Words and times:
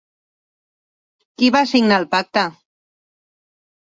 Qui 1.41 1.51
va 1.57 1.61
signar 1.73 1.99
el 2.03 2.09
pacte? 2.15 2.45